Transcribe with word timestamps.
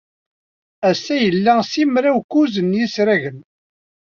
Ass 0.89 1.05
ila 1.25 1.53
simraw-kuẓ 1.71 2.53
n 2.61 2.77
yisragen. 2.79 3.39